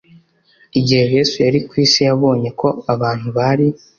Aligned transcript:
igihe 0.79 1.05
yesu 1.15 1.35
yari 1.45 1.59
ku 1.67 1.73
isi 1.83 1.99
yabonye 2.07 2.49
ko 2.59 2.67
abantu 2.93 3.27
bari 3.37 3.67